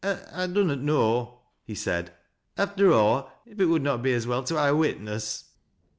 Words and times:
"I 0.33 0.47
dunnot 0.47 0.79
know," 0.79 1.41
he 1.63 1.75
said," 1.75 2.11
after 2.57 2.91
aw, 2.91 3.29
if 3.45 3.59
it 3.59 3.67
would 3.67 3.83
not 3.83 4.01
be 4.01 4.13
as 4.13 4.25
well 4.25 4.41
to 4.45 4.55
ha' 4.57 4.69
a 4.69 4.75
witness. 4.75 5.43